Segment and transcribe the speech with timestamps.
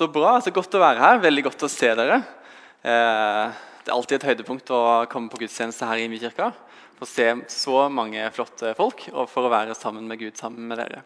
[0.00, 0.38] Så bra.
[0.40, 1.18] Så godt å være her.
[1.20, 2.14] Veldig godt å se dere.
[2.80, 4.78] Eh, det er alltid et høydepunkt å
[5.12, 6.46] komme på gudstjeneste her i Imi-kirka.
[6.96, 10.80] Få se så mange flotte folk og for å være sammen med Gud sammen med
[10.80, 11.02] dere.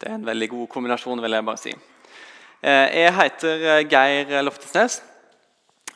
[0.00, 1.74] Det er en veldig god kombinasjon, vil jeg bare si.
[2.62, 5.02] Eh, jeg heter Geir Loftesnes,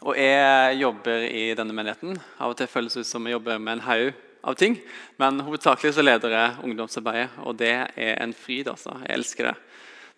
[0.03, 2.21] og jeg jobber i denne menigheten.
[2.37, 4.77] Av og til føles det ut som jeg jobber med en haug av ting,
[5.17, 8.69] men hovedsakelig så leder jeg ungdomsarbeidet, og det er en fryd.
[8.77, 9.01] altså.
[9.07, 9.59] Jeg elsker det.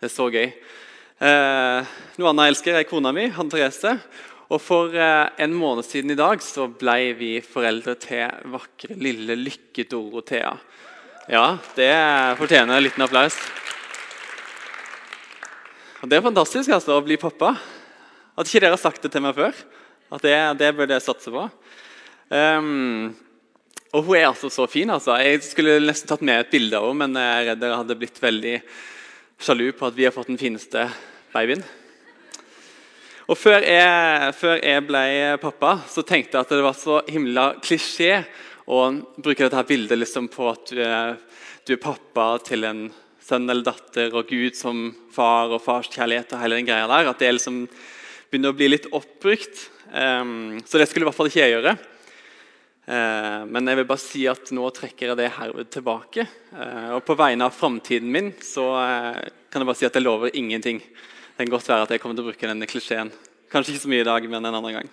[0.03, 0.51] Det er så gøy.
[1.19, 3.97] Eh, noe annet jeg elsker, er kona mi, Hanne Therese.
[4.49, 9.35] Og For eh, en måned siden i dag så ble vi foreldre til vakre, lille
[9.35, 10.53] Lykke-Dorothea.
[11.29, 11.91] Ja, det
[12.39, 13.35] fortjener en liten applaus.
[15.99, 17.51] Og Det er fantastisk altså, å bli pappa.
[18.39, 19.59] At ikke dere har sagt det til meg før.
[20.15, 21.43] At Det, det burde jeg satse på.
[22.31, 23.11] Um,
[23.91, 24.89] og hun er altså så fin.
[24.89, 25.19] altså.
[25.19, 27.99] Jeg skulle nesten tatt med et bilde av henne, men jeg er redd dere hadde
[27.99, 28.55] blitt veldig
[29.39, 30.87] sjalu på at vi har fått den fineste
[31.33, 31.63] babyen.
[33.29, 35.01] Og før jeg, før jeg, ble
[35.41, 38.23] pappa, så tenkte jeg at det var så himla klisjé
[38.69, 38.79] å
[39.21, 41.19] bruke dette bildet liksom på at du er,
[41.65, 42.87] du er, pappa til en
[43.21, 47.11] sønn eller datter, og Gud som far og farskjærlighet og hele den greia der.
[47.11, 47.67] At det liksom
[48.29, 49.61] begynner å bli litt oppbrukt.
[49.93, 51.75] Um, så det skulle i hvert fall ikke jeg gjøre.
[52.89, 56.25] Uh, men jeg vil bare si at nå trekker jeg det herved tilbake.
[56.49, 59.21] Uh, og på vegne av framtiden min så uh,
[59.53, 60.81] kan jeg bare si at jeg lover ingenting.
[61.39, 63.09] Det kan godt være at jeg kommer til å bruke denne klisjeen.
[63.47, 64.89] Kanskje ikke så mye i dag, men en annen gang.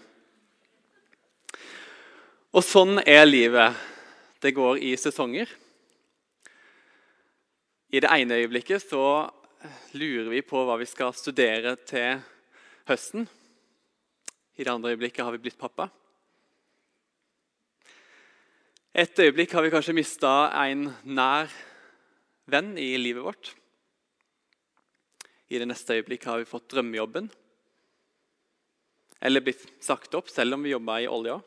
[2.55, 3.75] Og sånn er livet.
[4.39, 5.51] Det går i sesonger.
[7.91, 9.03] I det ene øyeblikket så
[9.99, 12.23] lurer vi på hva vi skal studere til
[12.93, 13.27] høsten.
[14.55, 15.91] I det andre øyeblikket har vi blitt pappa.
[18.95, 21.51] Et øyeblikk har vi kanskje mista en nær
[22.47, 23.57] venn i livet vårt.
[25.49, 27.29] I det neste øyeblikket har vi fått drømmejobben.
[29.21, 31.39] Eller blitt sagt opp, selv om vi jobba i olja.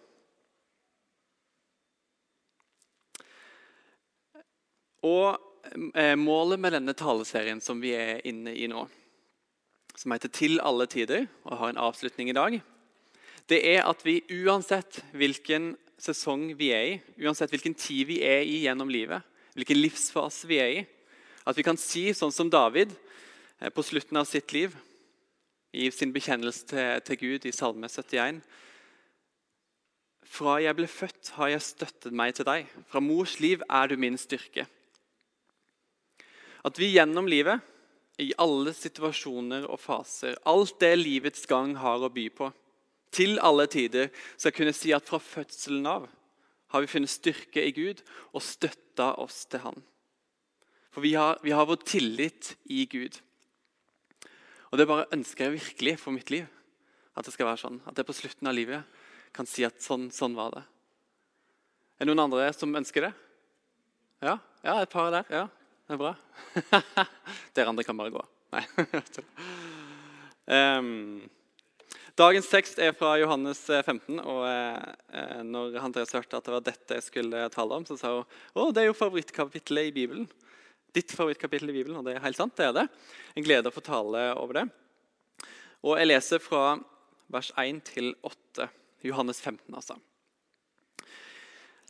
[5.06, 5.38] Og
[5.96, 8.88] eh, Målet med denne taleserien som vi er inne i nå,
[9.96, 12.62] som heter 'Til alle tider', og har en avslutning i dag,
[13.50, 18.42] det er at vi uansett hvilken sesong vi er i, uansett hvilken tid vi er
[18.42, 19.22] i gjennom livet,
[19.56, 20.86] hvilken livsfase vi er i,
[21.46, 22.94] at vi kan si sånn som David
[23.76, 24.76] på slutten av sitt liv,
[25.76, 28.40] i sin bekjennelse til, til Gud i Salme 71.
[30.30, 32.70] Fra jeg ble født, har jeg støttet meg til deg.
[32.90, 34.66] Fra mors liv er du min styrke.
[36.66, 37.60] At vi gjennom livet,
[38.20, 42.50] i alle situasjoner og faser, alt det livets gang har å by på,
[43.16, 46.10] til alle tider skal kunne si at fra fødselen av
[46.70, 48.04] har vi funnet styrke i Gud
[48.36, 49.80] og støtta oss til Han.
[50.94, 53.18] For vi har, vi har vår tillit i Gud.
[54.70, 56.46] Og Det bare ønsker jeg virkelig for mitt liv.
[57.18, 57.80] At det skal være sånn.
[57.90, 59.00] At jeg på slutten av livet
[59.36, 60.64] kan si at sånn, sånn var det.
[62.00, 63.14] Er det noen andre som ønsker det?
[64.24, 65.26] Ja, ja et par der.
[65.34, 65.48] Ja,
[65.88, 66.14] det er bra.
[67.58, 68.24] Dere andre kan bare gå.
[68.54, 68.64] Nei.
[70.48, 70.94] um,
[72.24, 74.22] dagens tekst er fra Johannes 15.
[74.22, 78.14] og eh, når Andreas hørte at det var dette jeg skulle tale om, så sa
[78.16, 80.30] hun å, det er jo favorittkapittelet i Bibelen
[80.96, 82.56] ditt favorittkapittel i Bibelen, og det er helt sant.
[82.58, 82.88] det er det.
[83.36, 84.68] En glede å få tale over det.
[85.84, 86.80] Og Jeg leser fra
[87.32, 88.70] vers 1 til 8,
[89.06, 90.00] Johannes 15, altså.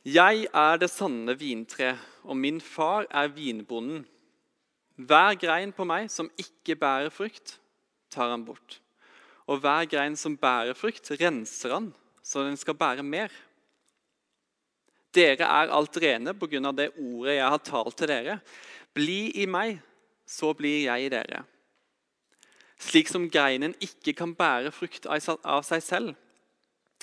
[0.04, 4.06] Jeg er det sanne vintre, og min far er vinbonden.
[4.96, 7.58] Hver grein på meg som ikke bærer frukt,
[8.12, 8.80] tar han bort.
[9.48, 11.90] Og hver grein som bærer frukt, renser han,
[12.22, 13.32] så den skal bære mer.
[15.10, 16.72] Dere er alt rene pga.
[16.72, 18.40] det ordet jeg har talt til dere.
[18.94, 19.78] Bli i meg,
[20.26, 21.44] så blir jeg i dere.
[22.80, 26.14] Slik som greinen ikke kan bære frukt av seg selv,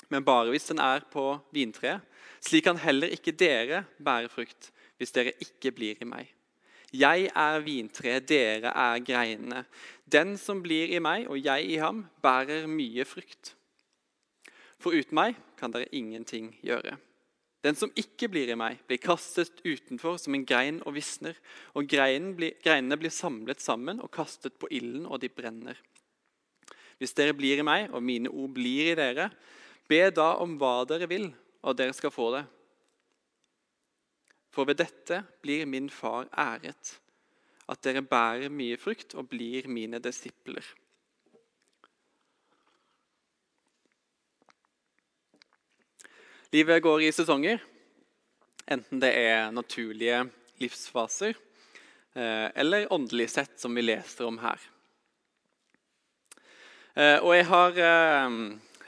[0.08, 2.02] men bare hvis den er på vintreet,
[2.40, 6.26] slik kan heller ikke dere bære frukt hvis dere ikke blir i meg.
[6.88, 9.64] Jeg er vintreet, dere er greinene.
[10.08, 13.52] Den som blir i meg og jeg i ham, bærer mye frukt.
[14.80, 16.96] For uten meg kan dere ingenting gjøre.
[17.64, 21.38] Den som ikke blir i meg, blir kastet utenfor som en grein og visner.
[21.74, 25.80] Og blir, greinene blir samlet sammen og kastet på ilden, og de brenner.
[26.98, 29.30] Hvis dere blir i meg, og mine ord blir i dere,
[29.90, 31.28] be da om hva dere vil,
[31.66, 32.44] og dere skal få det.
[34.54, 36.96] For ved dette blir min far æret,
[37.68, 40.64] at dere bærer mye frukt og blir mine disipler.
[46.48, 47.58] Livet går i sesonger,
[48.64, 50.22] enten det er naturlige
[50.62, 51.34] livsfaser
[52.16, 54.62] eh, eller åndelig sett, som vi leser om her.
[56.96, 58.38] Eh, og jeg har eh,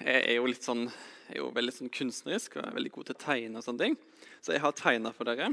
[0.01, 3.11] Jeg er jo litt sånn jeg er jo veldig sånn kunstnerisk og er veldig god
[3.11, 3.61] til å tegne.
[3.61, 3.97] og sånne ting.
[4.41, 5.53] Så jeg har tegna for dere.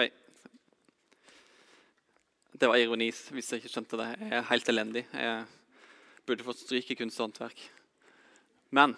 [0.00, 0.08] Oi.
[2.56, 4.08] Det var ironi hvis jeg ikke skjønte det.
[4.16, 5.04] Jeg er helt elendig.
[5.12, 5.44] Jeg
[6.26, 7.62] burde fått stryk i kunst og håndverk.
[8.74, 8.96] Men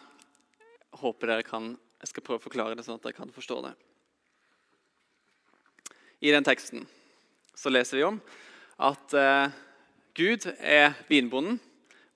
[0.56, 3.60] jeg håper dere kan Jeg skal prøve å forklare det sånn at dere kan forstå
[3.64, 3.72] det.
[6.24, 6.84] I den teksten
[7.56, 8.18] så leser vi om
[8.82, 9.54] at eh,
[10.16, 11.58] Gud er vinbonden.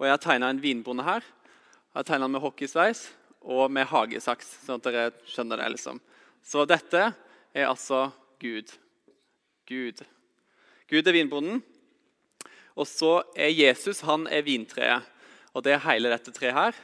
[0.00, 1.24] Og jeg har tegna en vinbonde her.
[1.24, 3.08] Jeg har tegna med hockeysveis
[3.40, 5.68] og med hagesaks, sånn at dere skjønner det.
[5.76, 6.00] liksom.
[6.44, 7.10] Så dette
[7.52, 8.10] er altså
[8.40, 8.72] Gud.
[9.68, 10.00] Gud.
[10.88, 11.60] Gud er vinbonden.
[12.76, 15.04] Og så er Jesus han er vintreet.
[15.52, 16.76] Og det er hele dette treet her,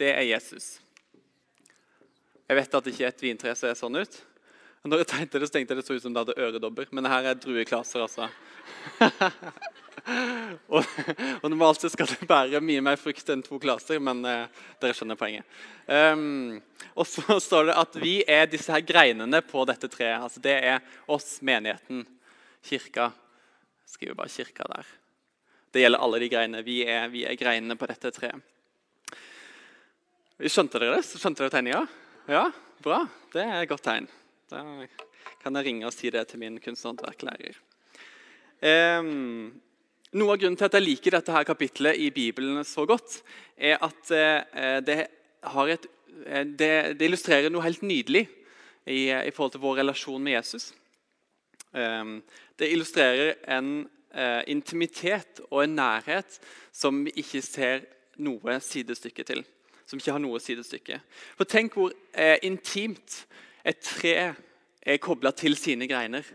[0.00, 0.78] det er Jesus.
[2.46, 4.20] Jeg vet at ikke et vintre ser sånn ut.
[4.86, 6.86] Når jeg tenkte det, så tenkte jeg det så ut som det hadde øredobber.
[6.94, 8.28] Men det her er drueklaser, altså.
[10.76, 10.84] og,
[11.42, 15.18] og, normalt skal det bære mye mer frukt enn to klaser, men eh, dere skjønner
[15.18, 15.58] poenget.
[15.90, 16.60] Um,
[16.94, 20.22] og så står det at vi er disse her greinene på dette treet.
[20.22, 22.06] Altså Det er oss, menigheten,
[22.66, 23.10] kirka.
[23.86, 24.86] Jeg skriver bare 'kirka' der.
[25.72, 26.64] Det gjelder alle de greinene.
[26.64, 28.38] Vi er, vi er greinene på dette treet.
[30.36, 31.06] Skjønte dere det?
[31.08, 31.86] Skjønte dere tegninga?
[32.26, 32.48] Ja,
[32.82, 33.04] bra.
[33.30, 34.08] Det er et godt tegn.
[34.50, 34.58] Da
[35.38, 37.54] kan jeg ringe og si det til min kunsthåndverklærer.
[38.66, 39.52] Um,
[40.18, 43.20] noe av grunnen til at jeg liker dette her kapitlet i Bibelen så godt,
[43.54, 45.86] er at uh, det, et,
[46.26, 50.72] uh, det, det, illustrerer noe helt nydelig i, i, forhold til vår relasjon med Jesus.
[51.70, 52.24] Um,
[52.58, 53.84] det illustrerer en
[54.18, 56.40] uh, intimitet og en nærhet
[56.74, 57.86] som vi ikke ser
[58.18, 59.46] noe sidestykke til.
[59.86, 60.98] Som ikke har noe sidestykke.
[61.38, 63.22] For Tenk hvor eh, intimt
[63.66, 64.16] et tre
[64.86, 66.26] er kobla til sine greiner.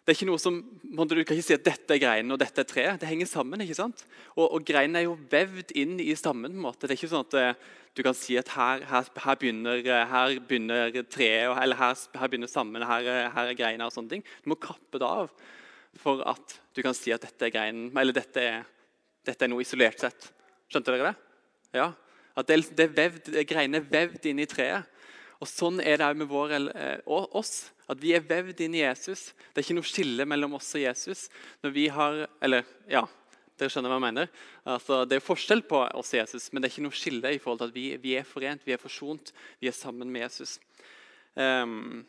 [0.00, 2.62] Det er ikke noe som, Du kan ikke si at dette er greinen og dette
[2.62, 3.00] er treet.
[3.00, 3.60] Det henger sammen.
[3.60, 4.06] ikke sant?
[4.34, 6.50] Og, og Greinen er jo vevd inn i stammen.
[6.50, 6.86] på en måte.
[6.86, 10.34] Det er ikke sånn at eh, du kan si at her, her, her, begynner, eh,
[10.48, 11.94] begynner, treet, eller her,
[12.26, 14.26] begynner stammen, her, her er greina og sånne ting.
[14.42, 15.30] Du må kappe det av
[16.00, 18.68] for at du kan si at dette er greinen, eller dette er,
[19.26, 20.30] dette er noe isolert sett.
[20.70, 21.16] Skjønte dere det?
[21.76, 21.90] Ja.
[22.38, 24.88] At det, det er vevd, greiene er vevd inn i treet.
[25.40, 26.56] Og Sånn er det òg med vår,
[27.08, 27.70] og oss.
[27.90, 29.30] At vi er vevd inn i Jesus.
[29.50, 31.24] Det er ikke noe skille mellom oss og Jesus.
[31.64, 33.06] Når vi har, eller ja,
[33.60, 34.30] dere skjønner hva jeg mener.
[34.68, 37.40] Altså, det er forskjell på oss og Jesus, men det er ikke noe skille i
[37.42, 40.56] forhold til at vi, vi er forent, vi er forsont, vi er sammen med Jesus.
[41.34, 42.02] Um,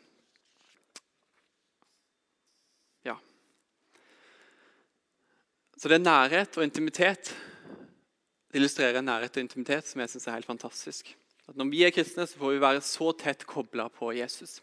[3.06, 3.16] ja.
[5.76, 7.34] Så det er nærhet og intimitet.
[8.52, 11.14] Illustrerer nærhet og intimitet som jeg syns er helt fantastisk.
[11.48, 14.60] At Når vi er kristne, så får vi være så tett kobla på Jesus.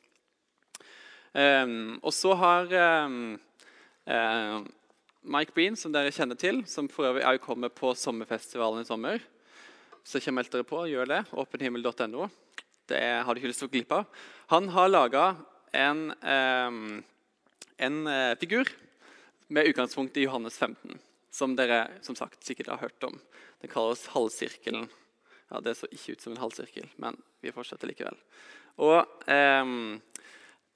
[1.34, 2.70] Um, og så har
[3.06, 3.34] um,
[4.10, 4.62] uh,
[5.26, 9.20] Mike Breen, som dere kjenner til, som for øvrig også kommer på sommerfestivalen i sommer
[10.04, 11.26] Så meld dere på, gjør det.
[11.34, 12.30] Åpenhimmel.no.
[12.90, 14.06] Det har du ikke lyst til å glippe av.
[14.54, 15.26] Han har laga
[15.74, 17.04] en, um,
[17.78, 18.70] en uh, figur
[19.50, 20.98] med utgangspunkt i Johannes 15,
[21.32, 23.20] som dere som sagt sikkert har hørt om.
[23.62, 24.90] Den kalles halvsirkelen.
[25.50, 28.18] Ja, Det så ikke ut som en halvsirkel, men vi fortsetter likevel.
[28.80, 29.00] Og
[29.30, 29.72] eh,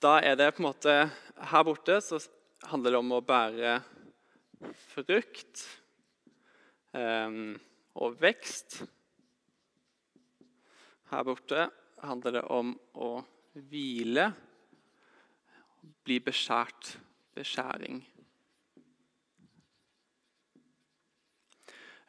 [0.03, 0.95] da er det på en måte
[1.53, 2.19] Her borte så
[2.67, 3.77] handler det om å bære
[4.93, 5.63] frukt
[6.95, 7.37] eh,
[7.93, 8.81] og vekst.
[11.11, 11.67] Her borte
[12.03, 13.11] handler det om å
[13.53, 14.31] hvile,
[16.03, 16.97] bli beskjært.
[17.33, 18.03] Beskjæring.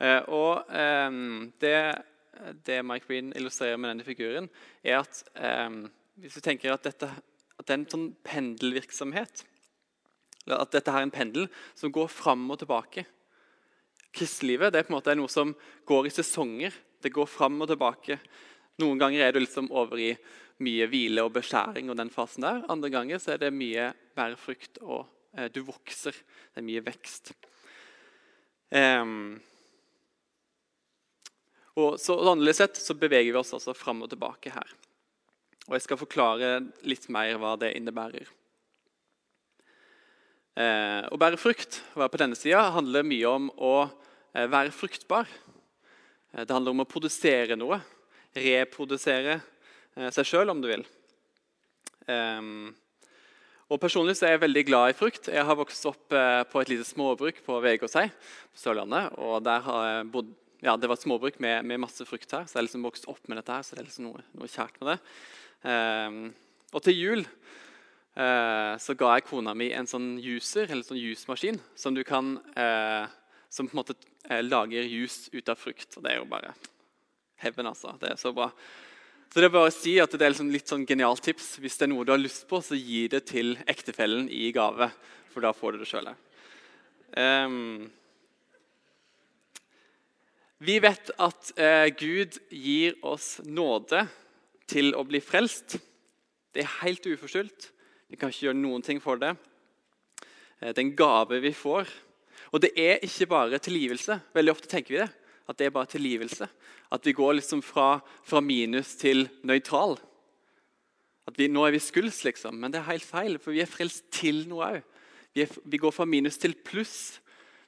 [0.00, 1.76] Og um, det,
[2.66, 4.48] det, Mike Breen illustrerer med denne figuren,
[4.82, 5.22] er at
[5.68, 5.84] um,
[6.18, 7.10] hvis du tenker at dette
[7.54, 9.44] at det er en sånn pendelvirksomhet.
[10.50, 11.46] At dette er en pendel
[11.78, 13.06] som går fram og tilbake.
[14.14, 15.54] Kristelivet det er på en måte noe som
[15.88, 16.74] går i sesonger.
[17.02, 18.18] Det går fram og tilbake.
[18.82, 20.12] Noen ganger er du liksom over i
[20.64, 21.90] mye hvile og beskjæring.
[21.90, 22.62] og den fasen der.
[22.68, 25.06] Andre ganger så er det mye bærefrukt, og
[25.38, 26.12] eh, du vokser.
[26.12, 27.34] Det er mye vekst.
[28.74, 29.40] Um,
[31.74, 34.74] og så Åndelig sett så beveger vi oss altså fram og tilbake her.
[35.66, 36.50] Og jeg skal forklare
[36.86, 38.28] litt mer hva det innebærer.
[40.54, 44.74] Eh, å bære frukt å være på denne sida handler mye om å eh, være
[44.76, 45.26] fruktbar.
[46.30, 47.80] Eh, det handler om å produsere noe.
[48.38, 50.86] Reprodusere eh, seg sjøl, om du vil.
[52.12, 52.70] Ehm,
[53.72, 55.32] og Personlig så er jeg veldig glad i frukt.
[55.32, 59.16] Jeg har vokst opp eh, på et lite småbruk på Vegårshei på Sørlandet.
[59.18, 62.46] og der har jeg bodd ja, Det var et småbruk med, med, masse frukt her,
[62.48, 63.52] så jeg liksom vokst opp med dette.
[63.52, 64.98] her, så det er liksom noe, noe kjært med det.
[65.68, 66.22] Ehm,
[66.72, 71.60] og til jul eh, så ga jeg kona mi en sånn juicer, eller sånn jusmaskin,
[71.76, 73.04] som du kan eh,
[73.54, 73.94] som på en måte
[74.28, 75.92] eh, lager jus ut av frukt.
[75.94, 76.54] Og det er jo bare
[77.44, 77.94] heaven, altså.
[78.00, 78.48] Det er så bra.
[79.30, 81.58] Så det er bare å si at det er liksom litt sånn genialt tips.
[81.62, 84.88] Hvis det er noe du har lyst på, så gi det til ektefellen i gave.
[85.34, 86.10] For da får du det sjøl.
[87.14, 87.90] Um,
[90.62, 94.04] vi vet at eh, Gud gir oss nåde
[94.70, 95.76] til å bli frelst.
[96.54, 97.70] Det er helt uforskyldt.
[98.08, 99.34] Vi kan ikke gjøre noen ting for det.
[100.60, 101.90] Eh, det er en gave vi får.
[102.54, 104.20] Og det er ikke bare tilgivelse.
[104.34, 105.10] Veldig ofte tenker vi det.
[105.50, 106.48] At det er bare tilgivelse.
[106.94, 109.98] At vi går liksom fra, fra minus til nøytral.
[111.26, 112.56] At vi, Nå er vi skuls, liksom.
[112.60, 114.80] Men det er helt feil, for vi er frelst til noe òg.
[115.34, 117.18] Vi, vi, går fra minus til pluss.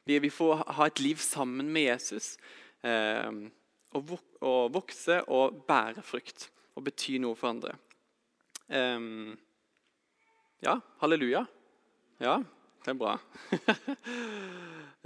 [0.06, 2.36] Vi, vi, får ha et liv sammen med Jesus.
[2.86, 3.30] Eh,
[3.96, 7.74] og, og, vokse og bære frukt og bety noe for andre.
[8.68, 9.00] Eh,
[10.66, 11.46] ja, halleluja.
[12.22, 12.38] Ja,
[12.86, 13.16] det er bra.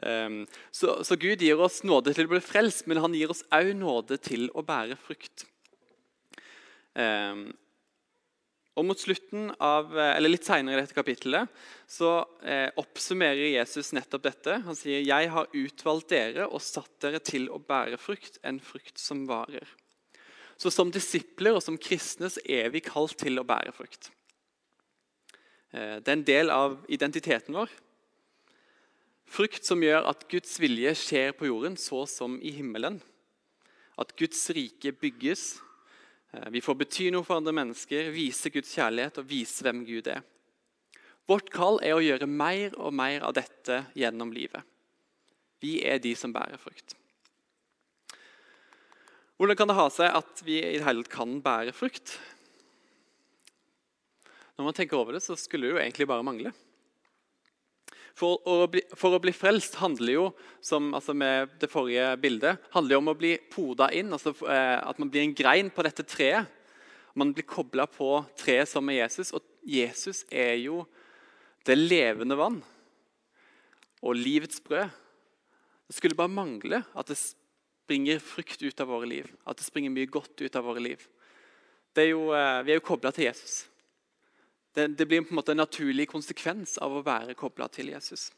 [0.05, 0.43] Um,
[0.79, 3.73] så, så, Gud gir oss nåde til å bli frelst, men han gir oss òg
[3.79, 5.47] nåde til å bære frukt.
[6.95, 7.49] Um,
[8.81, 11.51] og Mot slutten av, eller litt senere i dette kapittelet
[11.91, 14.57] så eh, oppsummerer Jesus nettopp dette.
[14.65, 18.99] Han sier, 'Jeg har utvalgt dere og satt dere til å bære frukt, en frukt
[18.99, 19.69] som varer'.
[20.57, 24.11] Så Som disipler og som kristne så er vi kalt til å bære frukt.
[25.73, 27.71] Eh, det er en del av identiteten vår.
[29.31, 33.01] Frukt som gjør at Guds vilje skjer på jorden, så som i himmelen.
[33.99, 35.61] At Guds rike bygges.
[36.33, 40.11] Eh, vi får bety noe for andre mennesker, vise Guds kjærlighet og vise hvem Gud
[40.11, 40.23] er.
[41.31, 44.65] Vårt kall er å gjøre mer og mer av dette gjennom livet.
[45.61, 46.97] Vi er de som bærer frukt.
[49.41, 52.17] Hvordan kan det ha seg at vi i det hele tatt kan bære frukt?
[54.59, 56.53] Når man tenker over det, så skulle det jo egentlig bare mangle.
[58.21, 60.25] For å, bli, for å bli, frelst handler jo
[60.65, 64.13] som altså med det forrige bildet, handler jo om å bli poda inn.
[64.13, 66.51] altså eh, At man blir en grein på dette treet.
[67.17, 69.33] Man blir kobla på treet som er Jesus.
[69.33, 70.83] Og Jesus er jo
[71.65, 72.61] det levende vann
[74.01, 74.93] og livets brød.
[75.89, 79.33] Det skulle bare mangle at det springer frukt ut av våre liv.
[79.49, 81.09] At det springer mye godt ut av våre liv.
[81.97, 83.65] Er jo, eh, vi er jo kobla til Jesus.
[84.75, 88.29] Det, det, blir på en måte en naturlig konsekvens av å være kobla til Jesus.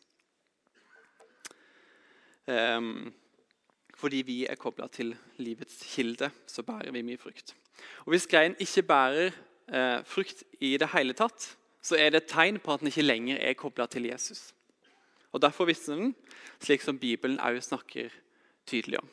[2.48, 3.12] Um,
[4.02, 7.54] fordi vi er kobla til livets kilde, så bærer vi mye frukt.
[8.06, 9.28] Og Hvis greien ikke bærer
[9.68, 13.04] eh, frukt i det hele tatt, så er det et tegn på at den ikke
[13.06, 14.54] lenger er kobla til Jesus.
[15.32, 16.14] Og Derfor visner den,
[16.60, 18.10] slik som Bibelen også snakker
[18.66, 19.08] tydelig om.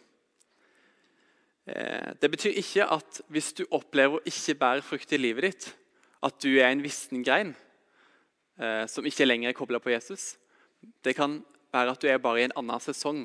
[1.67, 5.69] Eh, det betyr ikke at hvis du opplever å ikke bære frukt i livet ditt,
[6.23, 7.53] at du er en vissen grein
[8.59, 10.33] eh, som ikke lenger er kobla på Jesus.
[11.03, 11.39] Det kan
[11.73, 13.23] være at du er bare i en annen sesong.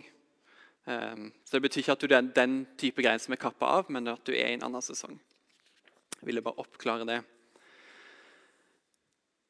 [0.87, 3.91] Eh, så Det betyr ikke at du er den type grein som er kappa av,
[3.91, 5.19] men at du er i en annen sesong.
[6.21, 7.21] Jeg ville bare oppklare det.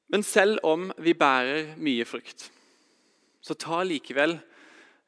[0.08, 2.50] Men selv om vi bærer mye frukt,
[3.44, 4.38] så tar likevel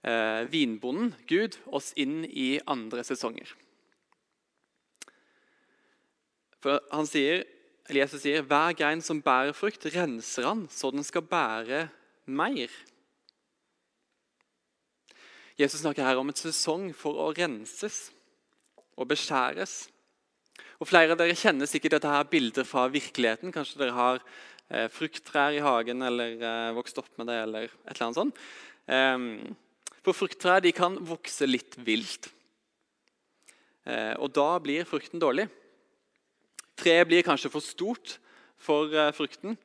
[0.04, 3.52] eh, vinbonden, Gud, oss inn i andre sesonger.
[6.64, 7.44] For Han sier
[7.94, 11.86] Jesus sier hver grein som bærer frukt, renser han så den skal bære
[12.26, 12.72] mer.
[15.56, 18.10] Jesus snakker her om et sesong for å renses
[18.98, 19.86] og beskjæres.
[20.80, 23.54] Og Flere av dere kjenner sikkert dette her bildet fra virkeligheten.
[23.54, 24.18] Kanskje dere har
[24.68, 27.38] eh, frukttrær i hagen eller eh, vokst opp med det.
[27.46, 28.42] eller et eller annet sånt.
[28.90, 32.28] Eh, for frukttrær kan vokse litt vilt.
[33.86, 35.46] Eh, og da blir frukten dårlig.
[36.76, 38.18] Treet blir kanskje for stort
[38.60, 39.56] for uh, frukten.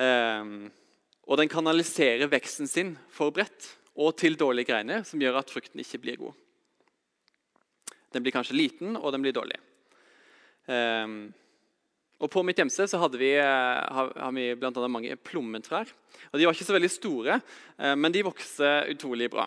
[0.00, 0.70] Um,
[1.30, 5.82] og den kanaliserer veksten sin for bredt og til dårlige greiner, som gjør at frukten
[5.82, 6.38] ikke blir god.
[8.10, 9.58] Den blir kanskje liten, og den blir dårlig.
[10.66, 11.30] Um,
[12.20, 15.88] og På mitt hjemsted så hadde vi, uh, har, vi annet mange plommetrær.
[16.32, 17.40] Og De var ikke så veldig store,
[17.78, 19.46] uh, men de vokste utrolig bra.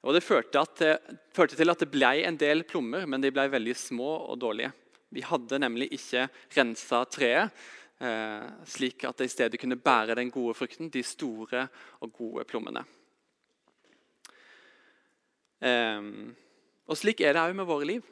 [0.00, 0.94] Og Det førte, det
[1.36, 4.72] førte til at det ble en del plommer, men de ble veldig små og dårlige.
[5.10, 7.50] Vi hadde nemlig ikke rensa treet,
[8.00, 11.66] eh, slik at det i stedet kunne bære den gode frukten, de store
[12.00, 12.84] og gode plommene.
[15.60, 16.00] Eh,
[16.86, 18.06] og slik er det òg med våre liv.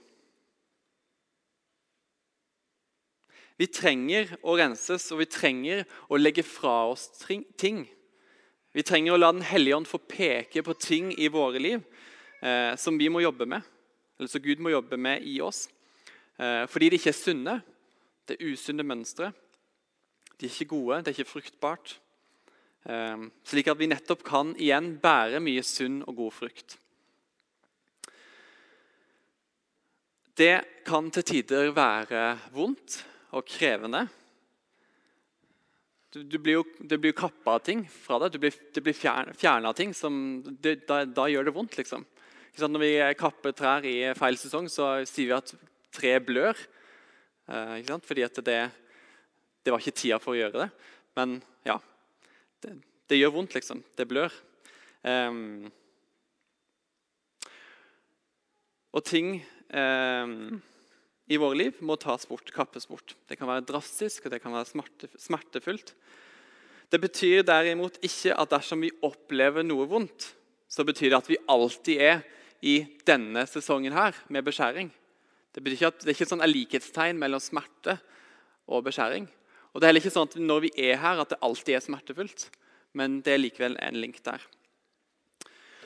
[3.58, 7.08] Vi trenger å renses, og vi trenger å legge fra oss
[7.58, 7.88] ting.
[8.70, 11.80] Vi trenger å la Den hellige ånd få peke på ting i våre liv
[12.42, 13.66] eh, som vi må jobbe med,
[14.18, 15.66] eller som Gud må jobbe med i oss.
[16.38, 17.54] Eh, fordi de ikke er sunne.
[18.28, 19.32] Det er usunne mønstre.
[20.38, 21.96] De er ikke gode, det er ikke fruktbart.
[22.86, 26.78] Eh, slik at vi nettopp kan igjen bære mye sunn og god frukt.
[30.38, 33.00] Det kan til tider være vondt
[33.34, 34.04] og krevende.
[36.14, 38.36] Du, du blir jo, det blir kappa av ting fra deg.
[38.36, 39.90] Du blir, det blir fjerna ting.
[39.92, 42.06] Som, det, da, da, gjør det vondt, liksom.
[42.58, 45.52] Når vi kapper trær i feil sesong, så sier vi at
[45.94, 46.58] tre blør.
[47.48, 48.70] Eh, Fordi det,
[49.64, 50.70] det, var ikke tida for å gjøre det.
[51.16, 51.78] Men ja
[52.62, 52.74] Det,
[53.08, 53.82] det gjør vondt, liksom.
[53.96, 54.32] Det blør.
[55.06, 55.70] Eh,
[58.92, 59.36] og ting
[59.70, 60.32] eh,
[61.28, 63.14] i våre liv må tas bort, kappes bort.
[63.28, 65.92] Det kan være drastisk og det kan være smerte, smertefullt.
[66.88, 70.30] Det betyr derimot ikke at dersom vi opplever noe vondt,
[70.68, 72.22] så betyr det at vi alltid er
[72.64, 74.88] i denne sesongen her med beskjæring.
[75.54, 77.98] Det, betyr ikke at, det er ikke sånn likhetstegn mellom smerte
[78.68, 79.28] og beskjæring.
[79.72, 81.84] Og det er heller ikke sånn at når vi er her, at det alltid er
[81.84, 82.48] smertefullt.
[82.98, 84.42] Men det er likevel en link der.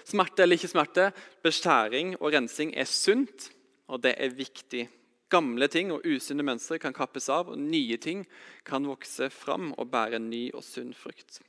[0.07, 1.11] Smerte eller ikke smerte,
[1.45, 3.51] beskjæring og rensing er sunt,
[3.87, 4.89] og det er viktig
[5.33, 8.27] Gamle ting og usunne mønstre kan kappes av, og nye ting
[8.69, 11.41] kan vokse fram og bære ny og sunn frukt.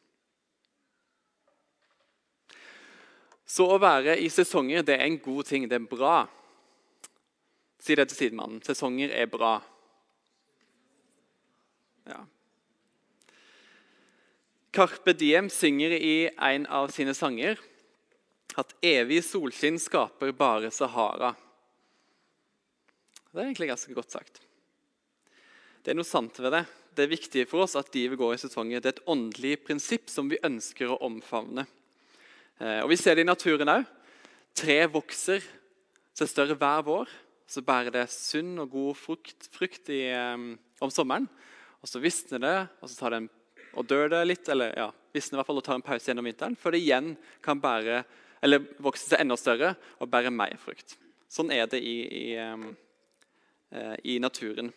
[3.44, 5.68] Så å være i sesonger det er en god ting.
[5.68, 6.24] Det er bra.
[7.84, 8.62] Si det til sidemannen.
[8.64, 9.58] Sesonger er bra.
[12.08, 12.22] Ja.
[14.74, 17.60] Carpe Diem synger i en av sine sanger
[18.60, 21.34] at evig solskinn skaper bare Sahara.
[23.34, 24.40] Det er egentlig ganske godt sagt.
[25.84, 26.64] Det er noe sant ved det.
[26.94, 28.80] Det er viktig for oss at livet går i sesonger.
[28.80, 31.66] Det er et åndelig prinsipp som vi ønsker å omfavne.
[32.62, 33.90] Eh, og Vi ser det i naturen òg.
[34.54, 35.42] Tre vokser
[36.14, 37.10] seg større hver vår.
[37.50, 41.28] Så bærer det sunn og god frukt, frukt i, um, om sommeren.
[41.84, 43.30] Og Så visner det, og så tar det en,
[43.74, 46.28] og dør det litt, eller ja, visner i hvert fall og tar en pause gjennom
[46.30, 48.04] vinteren, før det igjen kan bære,
[48.44, 50.96] eller vokse seg enda større og bære mer frukt.
[51.32, 52.70] Sånn er det i, i um,
[53.74, 54.72] uh, i naturen.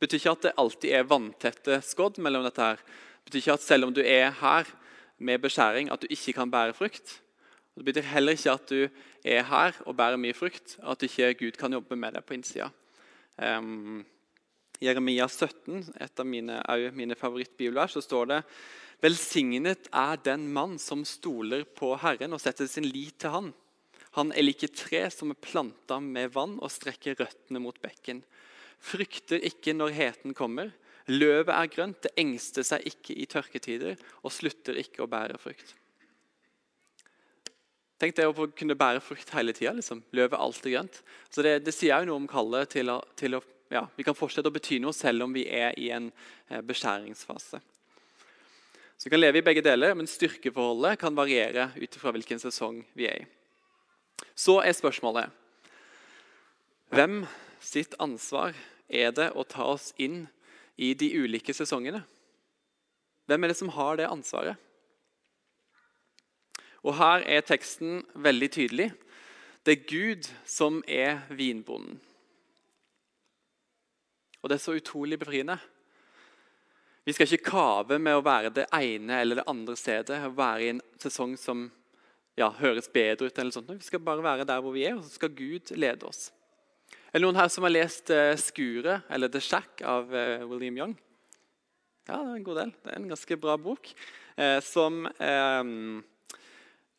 [0.00, 2.60] Det betyr ikke at det alltid er vanntette skodd mellom dette.
[2.60, 2.80] her.
[3.20, 4.70] Det betyr ikke at selv om du er her
[5.18, 7.20] med beskjæring, at du ikke kan bære frukt.
[7.76, 8.88] Det betyr heller ikke at du
[9.24, 12.70] er her og bærer mye frukt, at ikke Gud kan jobbe med det på innsida.
[13.36, 14.04] Um,
[14.80, 16.60] Jeremia 17, et av mine,
[16.96, 18.42] mine favorittbibler, så står det
[19.00, 23.50] Velsignet er den mann som stoler på Herren og setter sin lit til Han.
[24.18, 28.20] Han er like tre som er planta med vann og strekker røttene mot bekken.
[28.80, 30.72] Frykter ikke når heten kommer.
[31.08, 35.76] Løvet er grønt, det engster seg ikke i tørketider og slutter ikke å bære frukt.
[38.00, 39.74] Tenk det å kunne bære frukt hele tida.
[39.76, 40.00] Liksom.
[40.16, 41.00] Løvet er alltid grønt.
[41.28, 44.16] Så det, det sier jo noe om kallet til å, til å ja, Vi kan
[44.18, 46.08] fortsette å bety noe selv om vi er i en
[46.48, 47.60] eh, beskjæringsfase.
[48.98, 52.80] Så Vi kan leve i begge deler, men styrkeforholdet kan variere ut fra hvilken sesong
[52.98, 53.28] vi er i.
[54.34, 55.30] Så er spørsmålet
[56.90, 57.22] Hvem
[57.62, 58.56] sitt ansvar
[58.90, 60.24] er det å ta oss inn
[60.74, 62.02] i de ulike sesongene?
[63.30, 64.58] Hvem er det som har det ansvaret?
[66.82, 68.90] Og Her er teksten veldig tydelig.
[69.66, 72.00] Det er Gud som er vinbonden.
[74.40, 75.58] Og det er så utrolig befriende.
[77.04, 80.20] Vi skal ikke kave med å være det ene eller det andre stedet.
[80.36, 81.66] Være i en sesong som
[82.38, 83.38] ja, høres bedre ut.
[83.38, 83.72] eller sånt.
[83.72, 86.30] Vi skal bare være der hvor vi er, og så skal Gud lede oss.
[87.10, 90.76] Er det noen her som har lest uh, 'Skuret', eller 'The Shack' av uh, William
[90.78, 90.94] Young?
[92.08, 92.72] Ja, det er en god del.
[92.84, 93.90] Det er en ganske bra bok
[94.38, 94.60] uh,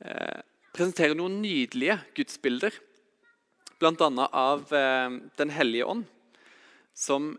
[0.02, 2.74] som presenterer noen nydelige gudsbilder.
[3.82, 4.28] Bl.a.
[4.32, 4.70] av
[5.38, 6.06] Den hellige ånd
[6.94, 7.34] som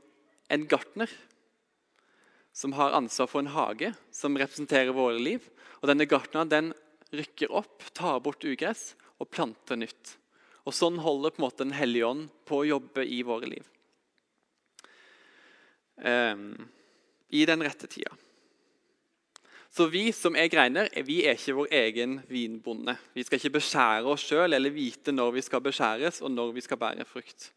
[0.53, 1.11] en gartner
[2.53, 5.45] som har ansvar for en hage som representerer våre liv.
[5.81, 6.73] Og Denne gartneren den
[7.13, 10.17] rykker opp, tar bort ugress og planter nytt.
[10.69, 13.65] Og Sånn holder på en måte Den hellige ånd på å jobbe i våre liv.
[15.97, 16.37] Eh,
[17.33, 18.13] I den rette tida.
[19.73, 22.93] Så vi som er greiner, vi er ikke vår egen vinbonde.
[23.17, 26.65] Vi skal ikke beskjære oss sjøl eller vite når vi skal beskjæres og når vi
[26.65, 27.49] skal bære frukt.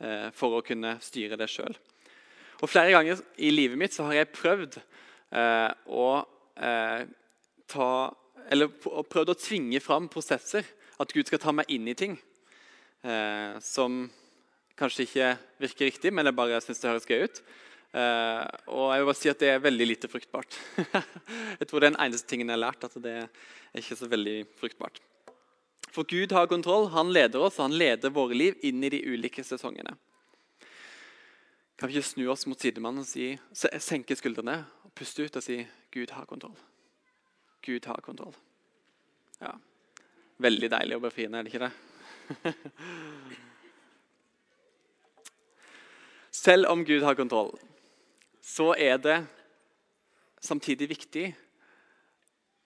[0.00, 1.74] Uh, for å kunne styre det sjøl.
[2.60, 7.02] Flere ganger i livet mitt har jeg prøvd uh, å uh,
[7.68, 7.90] ta
[8.50, 8.70] eller
[9.10, 10.66] prøvd å tvinge fram prosesser.
[11.00, 12.16] At Gud skal ta meg inn i ting
[13.06, 14.02] eh, som
[14.76, 15.28] kanskje ikke
[15.62, 17.40] virker riktig, men jeg bare syns det høres gøy ut.
[17.90, 20.58] Eh, og jeg vil bare si at det er veldig lite fruktbart.
[21.60, 22.84] jeg tror det er den eneste tingen jeg har lært.
[22.86, 25.00] at det er ikke så veldig fruktbart.
[25.90, 26.88] For Gud har kontroll.
[26.94, 29.96] Han leder oss, og han leder våre liv inn i de ulike sesongene.
[31.80, 33.32] Kan vi ikke snu oss mot sidemannen og si,
[33.80, 36.58] senke skuldrene og puste ut og si Gud har kontroll?
[37.64, 38.36] Gud har kontroll.
[39.40, 39.54] Ja.
[40.40, 41.72] Veldig deilig og befriende, er det ikke det?
[46.44, 47.50] Selv om Gud har kontroll,
[48.40, 49.18] så er det
[50.40, 51.26] samtidig viktig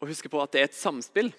[0.01, 1.33] å huske på at det er et samspill,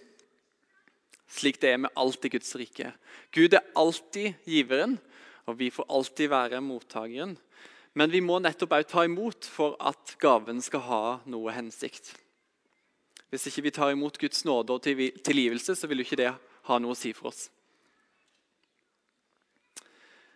[1.32, 2.92] slik det er med alt i Guds rike.
[3.34, 4.98] Gud er alltid giveren,
[5.46, 7.36] og vi får alltid være mottakeren.
[7.96, 12.12] Men vi må nettopp òg ta imot for at gaven skal ha noe hensikt.
[13.32, 16.34] Hvis ikke vi tar imot Guds nåde og tilgivelse, så vil jo ikke det
[16.68, 17.48] ha noe å si for oss.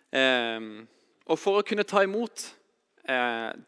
[0.10, 0.60] Eh,
[1.30, 2.48] og For å kunne ta imot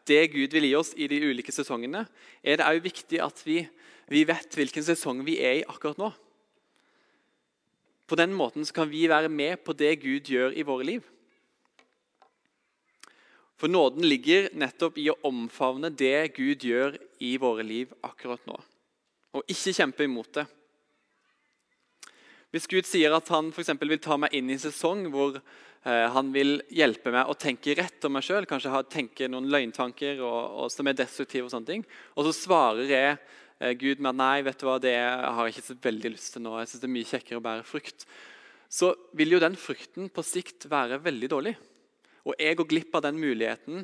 [0.06, 2.04] det Gud vil gi oss i de ulike sesongene,
[2.42, 3.62] er det òg viktig at vi,
[4.10, 6.12] vi, vet hvilken sesong vi er i akkurat nå.
[8.06, 11.06] På den måten kan vi være med på det Gud gjør i våre liv.
[13.58, 18.58] For nåden ligger nettopp i å omfavne det Gud gjør i våre liv akkurat nå,
[19.38, 20.46] og ikke kjempe imot det.
[22.52, 25.44] Hvis Gud sier at han for vil ta meg inn i en sesong hvor eh,
[25.82, 30.40] han vil hjelpe meg å tenke rett om meg sjøl, kanskje tenke noen løgntanker og,
[30.62, 34.20] og, som er destruktive, og sånne ting, og så svarer jeg eh, Gud med at
[34.20, 36.84] nei, vet du hva, det har jeg ikke så veldig lyst til nå, jeg synes
[36.84, 38.06] det er mye kjekkere å bære frukt,
[38.70, 41.56] så vil jo den frukten på sikt være veldig dårlig.
[42.30, 43.82] Og jeg går glipp av den muligheten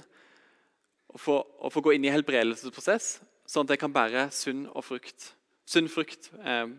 [1.11, 3.17] å få, å få gå inn i helbredelsesprosess,
[3.49, 5.33] sånn at jeg kan bære sunn, frukt,
[5.67, 6.71] sunn frukt eh,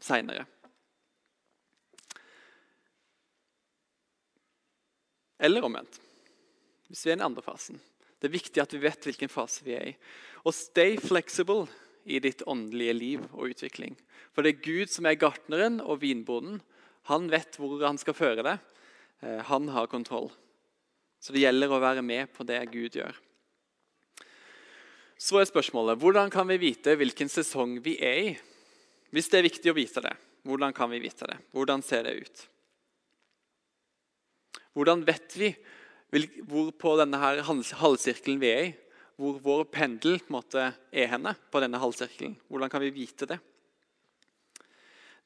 [0.00, 0.48] seinere.
[5.38, 5.98] Eller omvendt.
[6.88, 7.80] Hvis vi er i den andre fasen.
[8.20, 9.96] Det er viktig at vi vet hvilken fase vi er i.
[10.44, 11.66] Og stay flexible
[12.04, 13.96] i ditt åndelige liv og utvikling.
[14.32, 16.60] For det er Gud som er gartneren og vinbonden.
[17.10, 18.56] Han vet hvor han skal føre det.
[19.24, 20.30] Eh, han har kontroll.
[21.20, 23.16] Så det gjelder å være med på det Gud gjør.
[25.20, 28.32] Så er spørsmålet hvordan kan vi vite hvilken sesong vi er i?
[29.14, 30.12] Hvis det er viktig å vite det,
[30.44, 31.38] hvordan kan vi vite det?
[31.54, 32.44] Hvordan ser det ut?
[34.74, 35.54] Hvordan vet vi
[36.46, 38.72] hvor på denne her halvsirkelen vi er i?
[39.18, 42.36] Hvor vår pendel måte er henne på denne halvsirkelen?
[42.50, 43.38] Hvordan kan vi vite det?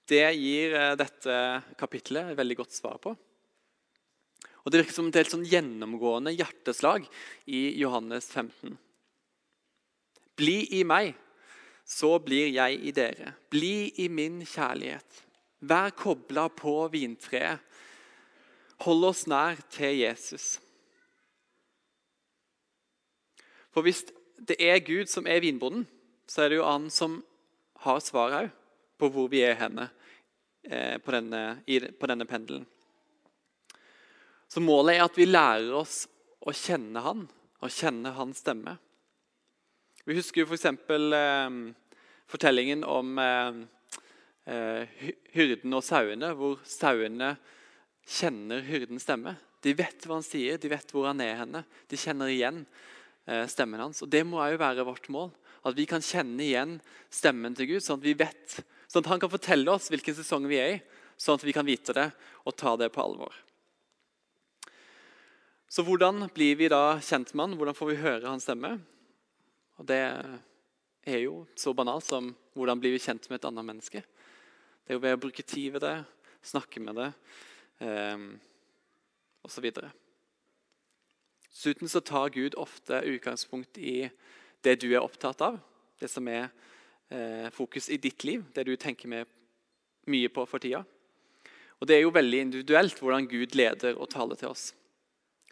[0.08, 1.38] Det gir eh, dette
[1.80, 3.12] kapitlet et veldig godt svar på.
[4.64, 7.06] Og Det virker som et helt sånn gjennomgående hjerteslag
[7.48, 8.76] i Johannes 15.
[10.38, 11.14] Bli i meg,
[11.88, 13.32] så blir jeg i dere.
[13.48, 15.22] Bli i min kjærlighet.
[15.68, 17.64] Vær kobla på vintreet
[18.84, 20.58] Hold oss nær til Jesus.
[23.74, 24.04] For hvis
[24.38, 25.86] det er Gud som er vinbonden,
[26.28, 27.20] så er det jo han som
[27.82, 28.54] har svaret òg
[28.98, 29.86] på hvor vi er henne
[30.66, 31.60] eh, på, denne,
[31.98, 32.66] på denne pendelen.
[34.48, 36.06] Så målet er at vi lærer oss
[36.40, 37.26] å kjenne han,
[37.58, 38.76] og kjenne hans stemme.
[40.06, 40.66] Vi husker jo f.eks.
[40.86, 41.58] For eh,
[42.28, 43.60] fortellingen om eh,
[44.48, 47.34] eh, hyrden og sauene, hvor sauene
[48.08, 49.34] kjenner hyrdens stemme.
[49.64, 51.64] De vet hva han sier, de vet hvor han er henne.
[51.90, 52.62] De kjenner igjen
[53.26, 54.00] eh, stemmen hans.
[54.04, 55.32] Og Det må òg være vårt mål.
[55.66, 56.78] At vi kan kjenne igjen
[57.12, 60.46] stemmen til Gud, sånn at vi vet, sånn at han kan fortelle oss hvilken sesong
[60.48, 60.82] vi er i,
[61.18, 62.06] sånn at vi kan vite det
[62.46, 63.34] og ta det på alvor.
[65.68, 67.56] Så hvordan blir vi da kjent med han?
[67.60, 68.78] Hvordan får vi høre hans stemme?
[69.76, 70.00] Og Det
[71.08, 74.00] er jo så banalt som hvordan blir vi kjent med et annet menneske.
[74.00, 75.96] Det er jo ved å bruke tid ved det,
[76.46, 77.10] snakke med det,
[77.80, 78.26] eh,
[79.46, 79.70] osv.
[81.48, 84.10] Dessuten så tar Gud ofte utgangspunkt i
[84.62, 85.58] det du er opptatt av,
[85.98, 86.48] det som er
[87.10, 89.28] eh, fokus i ditt liv, det du tenker med
[90.08, 90.84] mye på for tida.
[91.78, 94.72] Og Det er jo veldig individuelt hvordan Gud leder og taler til oss.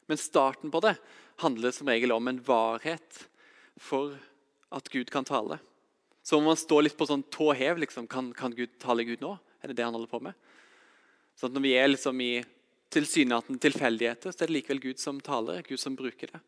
[0.06, 0.96] Men starten på det
[1.42, 3.26] handler som regel om en varhet
[3.78, 4.16] for
[4.74, 5.58] at Gud kan tale.
[6.26, 7.78] Så må man stå litt på sånn tå hev.
[7.78, 8.08] Liksom.
[8.10, 9.36] Kan, kan Gud tale Gud nå?
[9.62, 10.34] Er det det han holder på med?
[11.36, 12.44] Sånn at Når vi er liksom i
[12.92, 15.62] tilsynelatende tilfeldigheter, så er det likevel Gud som taler.
[15.66, 16.40] Gud som bruker det.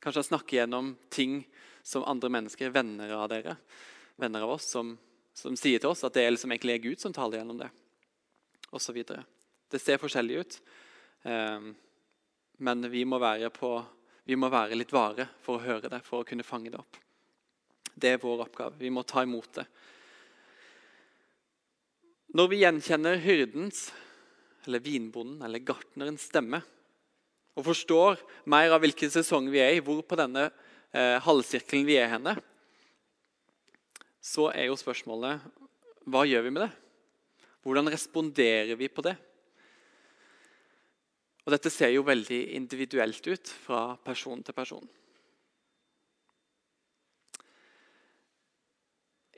[0.00, 1.42] Kanskje han snakker gjennom ting
[1.82, 3.56] som andre mennesker, venner av dere,
[4.16, 4.94] venner av oss, som,
[5.34, 7.68] som sier til oss at det er liksom egentlig er Gud som taler gjennom det.
[8.72, 9.24] Og så videre.
[9.68, 10.58] det ser forskjellig ut,
[11.28, 11.68] eh,
[12.58, 13.18] men vi må,
[13.52, 13.70] på,
[14.24, 16.98] vi må være litt vare for å høre det, for å kunne fange det opp.
[17.94, 18.78] Det er vår oppgave.
[18.78, 19.66] Vi må ta imot det.
[22.32, 23.90] Når vi gjenkjenner hyrdens
[24.66, 26.62] eller vinbonden eller gartnerens stemme.
[27.58, 31.98] Og forstår mer av hvilken sesong vi er i, hvor på denne eh, halvsirkelen vi
[32.00, 32.36] er henne,
[34.22, 35.42] så er jo spørsmålet
[36.08, 36.72] hva gjør vi med det?
[37.62, 39.14] Hvordan responderer vi på det?
[41.42, 44.84] Og Dette ser jo veldig individuelt ut fra person til person.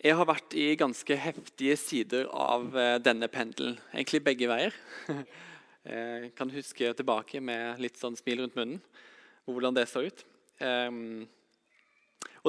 [0.05, 3.79] Jeg har vært i ganske heftige sider av eh, denne pendelen.
[3.95, 4.77] Egentlig begge veier.
[5.89, 8.83] Jeg kan huske tilbake med litt sånn smil rundt munnen.
[9.49, 10.21] hvordan det ser ut.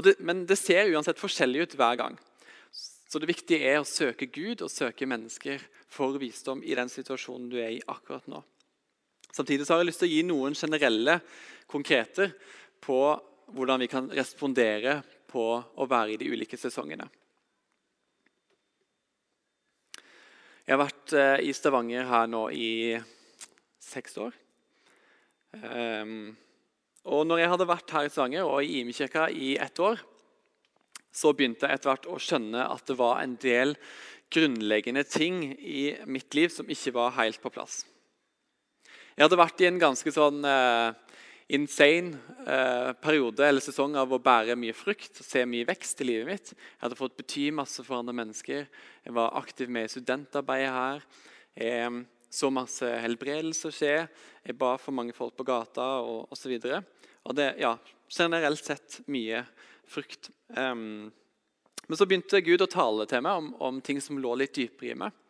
[0.04, 2.20] Det, men det ser uansett forskjellig ut hver gang.
[2.76, 7.48] Så det viktige er å søke Gud og søke mennesker for visdom i den situasjonen
[7.48, 8.44] du er i akkurat nå.
[9.32, 11.22] Samtidig har jeg lyst til å gi noen generelle
[11.72, 12.36] konkreter
[12.84, 13.00] på
[13.56, 17.08] hvordan vi kan respondere på å være i de ulike sesongene.
[20.66, 22.98] Jeg har vært eh, i Stavanger her nå i
[23.86, 24.34] seks år.
[25.62, 26.34] Um,
[27.06, 30.02] og når jeg hadde vært her i Stavanger og i Imekirka i ett år,
[31.14, 33.76] så begynte jeg etter hvert å skjønne at det var en del
[34.34, 37.84] grunnleggende ting i mitt liv som ikke var helt på plass.
[39.14, 40.98] Jeg hadde vært i en ganske sånn uh,
[41.54, 46.08] insane eh, periode eller sesong av å bære mye frukt og se mye vekst i
[46.10, 46.54] livet mitt.
[46.56, 48.66] Jeg hadde fått bety masse for andre mennesker.
[49.06, 51.06] Jeg var aktiv med i studentarbeidet her.
[51.56, 53.98] Jeg så masse helbredelser skje.
[54.46, 56.58] Jeg ba for mange folk på gata og osv.
[57.26, 57.76] Og det, ja,
[58.12, 59.46] generelt sett mye
[59.90, 60.32] frukt.
[60.50, 61.14] Um,
[61.86, 64.96] men så begynte Gud å tale til meg om, om ting som lå litt dypere
[64.96, 65.22] i meg.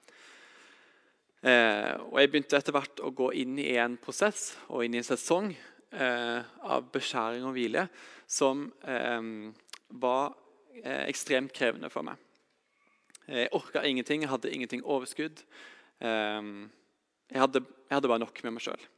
[1.46, 5.02] Eh, og Jeg begynte etter hvert å gå inn i en prosess og inn i
[5.02, 7.86] en sesong eh, av beskjæring og hvile
[8.28, 9.22] som eh,
[9.88, 10.34] var
[10.84, 12.20] eh, ekstremt krevende for meg.
[13.26, 15.42] Jeg orka ingenting, jeg hadde ingenting overskudd.
[16.02, 16.42] Eh,
[17.32, 18.90] jeg hadde, jeg hadde bare nok med meg sjøl.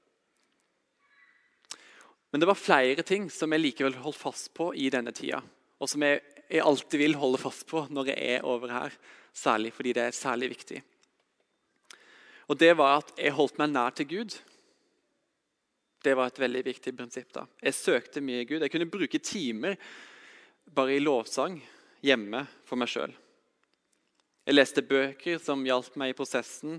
[2.32, 5.40] Men det var flere ting som jeg likevel holdt fast på i denne tida.
[5.80, 8.96] Og som jeg, jeg, alltid vil holde fast på når jeg er over her.
[9.32, 10.82] Særlig fordi det er særlig viktig.
[12.48, 14.36] Og det var at jeg holdt meg nær til Gud.
[16.04, 17.32] Det var et veldig viktig prinsipp.
[17.34, 17.46] da.
[17.62, 18.62] Jeg søkte mye Gud.
[18.62, 19.78] Jeg kunne bruke timer
[20.76, 21.58] bare i lovsang
[22.06, 23.14] hjemme for meg sjøl.
[24.48, 26.78] Jeg leste bøker som hjalp meg i prosessen.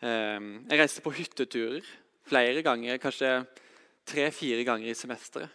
[0.00, 1.84] Ehm, jeg reiste på hytteturer
[2.28, 3.42] flere ganger, kanskje
[4.08, 5.50] tre-fire ganger i semesteret.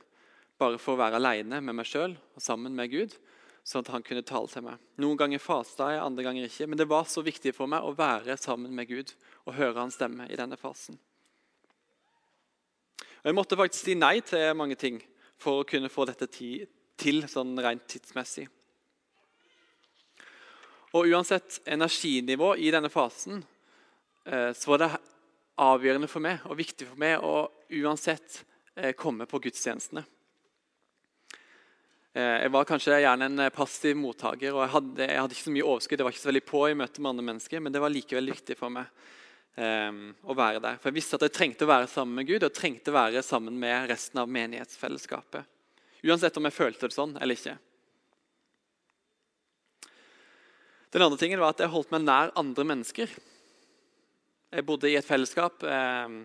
[0.57, 3.15] Bare for å være aleine med meg sjøl og sammen med Gud,
[3.67, 4.77] sånn at han kunne tale til meg.
[5.01, 6.67] Noen ganger fasta jeg, andre ganger ikke.
[6.69, 9.13] Men det var så viktig for meg å være sammen med Gud
[9.45, 10.97] og høre hans stemme i denne fasen.
[13.27, 15.01] Jeg måtte faktisk si nei til mange ting
[15.35, 18.45] for å kunne få dette til sånn rent tidsmessig.
[20.95, 23.41] Og Uansett energinivå i denne fasen
[24.23, 24.89] eh, så var det
[25.59, 27.49] avgjørende for meg og viktig for meg å
[27.81, 28.45] uansett
[28.79, 30.05] eh, komme på gudstjenestene.
[32.15, 35.57] Eh, jeg var kanskje gjerne en passiv mottaker og jeg hadde, jeg hadde ikke så
[35.59, 35.99] mye overskudd.
[35.99, 38.31] Jeg var ikke så veldig på i møte med andre mennesker, men det var likevel
[38.37, 38.87] viktig for meg
[39.57, 40.79] um, å være der.
[40.81, 42.97] For Jeg visste at jeg trengte å være sammen med Gud og jeg trengte å
[42.97, 45.47] være sammen med resten av menighetsfellesskapet.
[46.07, 47.57] Uansett om jeg følte det sånn eller ikke.
[50.93, 53.11] Den andre tingen var at jeg holdt meg nær andre mennesker.
[54.55, 56.19] Jeg bodde i et fellesskap eh,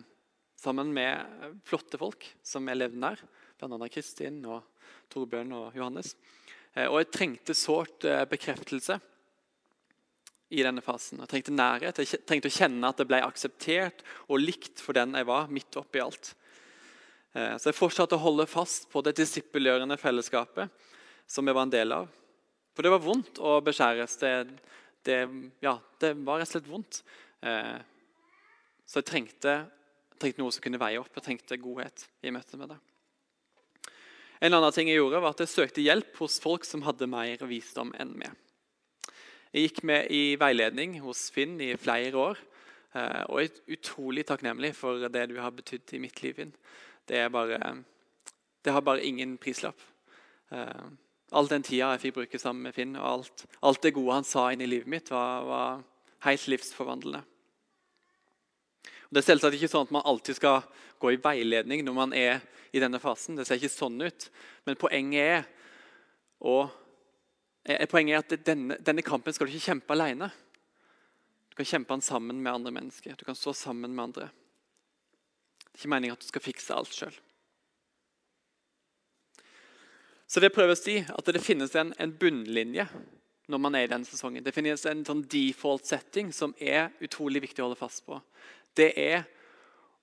[0.62, 3.22] sammen med flotte folk som jeg levde nær.
[3.58, 3.88] Bl.a.
[3.90, 4.62] Kristin, og
[5.12, 6.14] Torbjørn og Johannes.
[6.74, 9.00] Eh, og jeg trengte sårt eh, bekreftelse
[10.52, 11.22] i denne fasen.
[11.22, 11.98] Jeg trengte nærhet.
[12.02, 15.78] Jeg trengte å kjenne at det ble akseptert og likt for den jeg var, midt
[15.80, 16.34] oppi alt.
[17.32, 20.90] Eh, så jeg fortsatte å holde fast på det disippelgjørende fellesskapet
[21.28, 22.10] som jeg var en del av.
[22.76, 24.18] For det var vondt å beskjæres.
[24.20, 24.32] Det,
[25.08, 25.18] det,
[25.64, 27.02] ja, det var rett og slett vondt.
[27.40, 27.78] Eh,
[28.84, 29.58] så jeg trengte,
[30.20, 31.12] trengte, noe som kunne veie opp.
[31.16, 32.80] Jeg trengte godhet i møte med det.
[34.42, 37.44] En annen ting jeg gjorde var at jeg søkte hjelp hos folk som hadde mer
[37.48, 38.36] visdom enn meg.
[39.52, 42.38] Jeg gikk med i veiledning hos Finn i flere år.
[42.96, 46.38] Eh, og er utrolig takknemlig for det du har betydd i mitt liv.
[46.38, 46.54] Finn.
[47.08, 47.58] Det, bare,
[48.64, 49.76] det har bare ingen prislapp.
[50.56, 50.88] Eh,
[51.36, 54.28] all den tida jeg fikk bruke sammen med Finn, og alt, alt det gode han
[54.28, 55.84] sa inn i livet mitt, var, var
[56.24, 57.20] helt livsforvandlende.
[59.12, 60.62] Det er selvsagt ikke sånn at man alltid skal
[60.96, 62.40] gå i veiledning når man er
[62.72, 63.36] i denne fasen.
[63.36, 64.30] Det ser ikke sånn ut.
[64.64, 65.44] Men poenget er,
[66.40, 66.72] og,
[67.90, 70.30] poenget er at denne, denne, kampen skal du ikke kjempe alene.
[71.50, 73.14] Du kan kjempe den sammen med andre mennesker.
[73.18, 74.30] Du kan stå sammen med andre.
[75.62, 77.14] Det er ikke meningen at du skal fikse alt sjøl.
[80.26, 82.86] Så det prøver å si at det finnes en, en bunnlinje
[83.52, 84.44] når man er i denne sesongen.
[84.44, 88.20] Det finnes en sånn default setting som er utrolig viktig å holde fast på
[88.78, 89.24] det er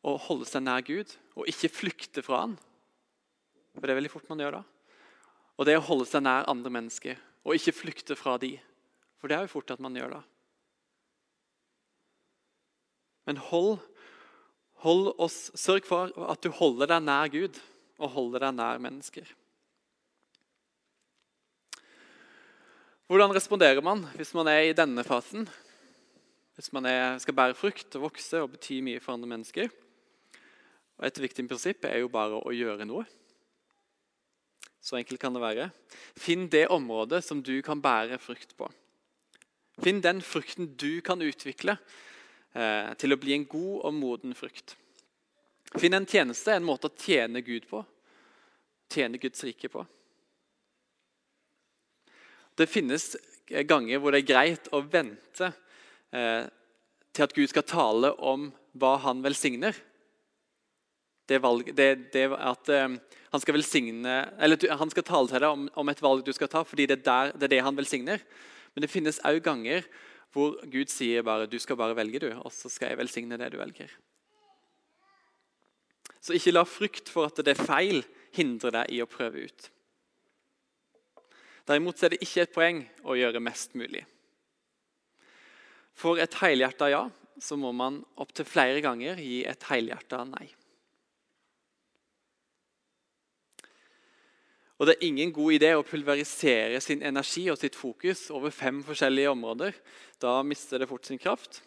[0.05, 2.55] å holde seg nær Gud og ikke flykte fra han.
[3.75, 4.61] For det er veldig fort man gjør da.
[5.59, 8.55] Og det er å holde seg nær andre mennesker og ikke flykte fra de.
[9.19, 10.21] For det er jo fort at man gjør da.
[13.29, 13.77] Men hold,
[14.83, 17.59] hold oss, sørg for at du holder deg nær Gud
[17.99, 19.35] og holder deg nær mennesker.
[23.09, 25.49] Hvordan responderer man hvis man er i denne fasen?
[26.59, 29.69] hvis man er, skal bære frukt og vokse og bety mye for andre mennesker.
[30.99, 33.05] Og Et viktig prinsipp er jo bare å gjøre noe.
[34.81, 35.69] Så enkelt kan det være.
[36.15, 38.69] Finn det området som du kan bære frukt på.
[39.79, 41.77] Finn den frukten du kan utvikle
[42.53, 44.75] eh, til å bli en god og moden frukt.
[45.77, 47.83] Finn en tjeneste, en måte å tjene Gud på.
[48.89, 49.83] Tjene Guds rike på.
[52.57, 53.13] Det finnes
[53.69, 55.51] ganger hvor det er greit å vente
[56.11, 56.47] eh,
[57.13, 59.77] til at Gud skal tale om hva han velsigner.
[61.29, 62.95] Det, valg, det, det at eh,
[63.29, 66.49] han, skal velsigne, eller, han skal tale til deg om, om, et valg du skal
[66.49, 68.23] ta, fordi det er, der, det er det han velsigner.
[68.73, 69.85] Men det finnes òg ganger
[70.33, 73.51] hvor Gud sier bare du skal bare velge, du, og så skal jeg velsigne det
[73.53, 73.93] du velger.
[76.19, 78.01] Så ikke la frykt for at det er feil,
[78.35, 79.69] hindre deg i å prøve ut.
[81.69, 84.03] Derimot er det ikke et poeng å gjøre mest mulig.
[85.97, 87.03] For et helhjerta ja
[87.39, 90.47] så må man opptil flere ganger gi et helhjerta nei.
[94.79, 98.79] Og Det er ingen god idé å pulverisere sin energi og sitt fokus over fem
[98.83, 99.75] forskjellige områder.
[100.21, 101.59] Da mister det fort sin kraft.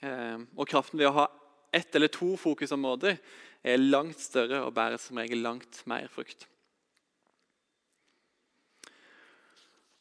[0.00, 1.26] Eh, og kraften ved å ha
[1.74, 3.18] ett eller to fokusområder
[3.64, 6.46] er langt større og bærer som regel langt mer frukt.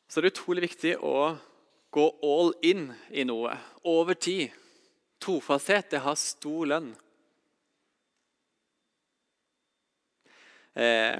[0.07, 1.33] Så det er utrolig viktig å
[1.91, 4.53] gå all in i noe over tid.
[5.19, 6.93] Trofasthet det har stor lønn.
[10.79, 11.19] Eh,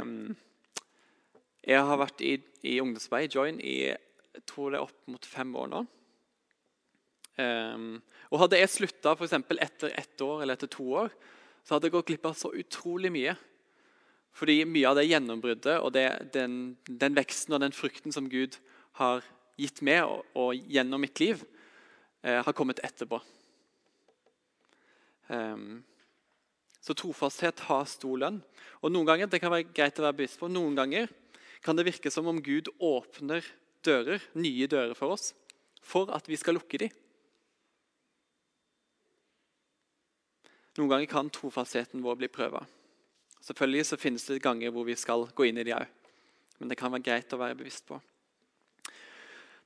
[1.63, 2.35] jeg har vært i,
[2.67, 3.93] i ungdomsarbeid, Join, i
[4.33, 5.83] jeg tror det er opp mot fem år nå.
[7.37, 8.01] Um,
[8.33, 11.13] og Hadde jeg slutta etter ett år eller etter to år,
[11.63, 13.35] så hadde jeg gått glipp av så utrolig mye.
[14.33, 18.57] Fordi mye av det gjennombruddet og det, den, den, veksten og den frukten som Gud
[18.97, 19.21] har
[19.61, 21.43] gitt meg og, og gjennom mitt liv,
[22.25, 23.21] eh, har kommet etterpå.
[25.29, 25.83] Um,
[26.83, 28.41] så trofasthet har stor lønn.
[28.81, 31.13] Og noen ganger det kan være greit å være bevisst på, noen ganger
[31.63, 33.45] kan det virke som om Gud åpner
[33.83, 35.31] dører, nye dører for oss
[35.83, 36.91] for at vi skal lukke dem.
[40.79, 42.63] Noen ganger kan trofastheten vår bli prøva.
[43.43, 45.89] Selvfølgelig så finnes det ganger hvor vi skal gå inn i de òg.
[46.59, 47.99] Men det kan være greit å være bevisst på.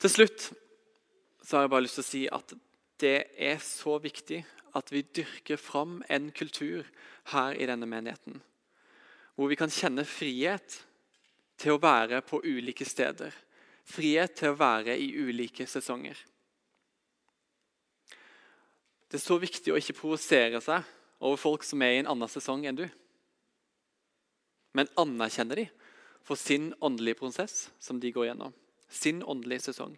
[0.02, 0.50] Til slutt
[1.46, 2.54] så har jeg bare lyst til å si at
[3.02, 4.42] det er så viktig
[4.78, 6.90] at vi dyrker fram en kultur
[7.32, 8.42] her i denne menigheten.
[9.38, 10.82] Hvor vi kan kjenne frihet
[11.58, 13.34] til å være på ulike steder.
[13.88, 16.18] Frihet til å være i ulike sesonger.
[19.08, 20.84] Det er så viktig å ikke provosere seg
[21.24, 22.86] over folk som er i en annen sesong enn du.
[24.76, 25.68] Men anerkjenne de
[26.28, 28.52] for sin åndelige prosess som de går gjennom.
[28.92, 29.96] Sin åndelige sesong.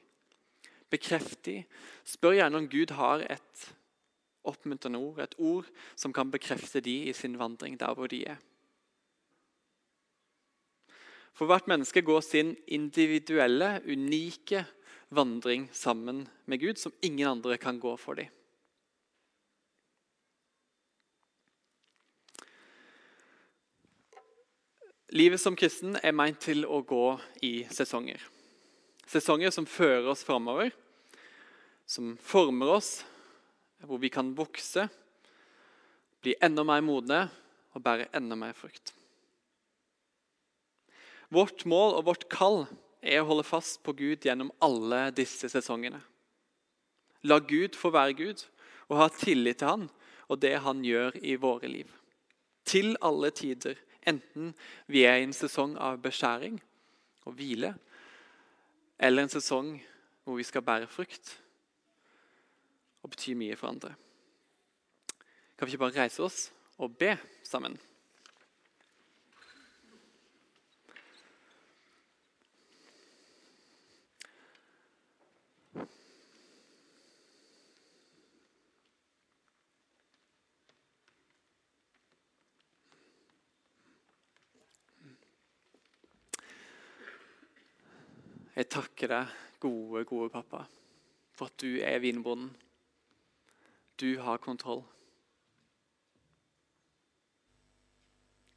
[0.89, 1.63] Bekreft de.
[2.05, 3.65] Spør gjerne om Gud har et
[4.49, 5.67] oppmuntrende ord, et ord
[5.99, 8.37] som kan bekrefte de i sin vandring der hvor de er.
[11.37, 14.65] For hvert menneske går sin individuelle, unike
[15.09, 18.27] vandring sammen med Gud, som ingen andre kan gå for dem.
[25.09, 27.05] Livet som kristen er meint til å gå
[27.41, 28.21] i sesonger.
[29.09, 30.69] Sesonger som fører oss framover,
[31.89, 32.91] som former oss,
[33.81, 34.85] hvor vi kan vokse,
[36.21, 37.23] bli enda mer modne
[37.73, 38.93] og bære enda mer frukt.
[41.29, 42.63] Vårt mål og vårt kall
[43.01, 46.01] er å holde fast på Gud gjennom alle disse sesongene.
[47.23, 48.45] La Gud få være Gud
[48.89, 49.85] og ha tillit til Han
[50.29, 51.91] og det Han gjør i våre liv.
[52.65, 54.53] Til alle tider Enten
[54.87, 56.55] vi er i en sesong av beskjæring
[57.27, 57.73] og hvile,
[58.97, 59.73] eller en sesong
[60.23, 61.35] hvor vi skal bære frukt
[63.03, 63.91] og bety mye for andre.
[65.57, 66.47] Kan vi ikke bare reise oss
[66.79, 67.11] og be
[67.43, 67.75] sammen?
[88.59, 90.65] Jeg takker deg, gode, gode pappa,
[91.31, 92.49] for at du er vinbonden.
[93.95, 94.81] Du har kontroll.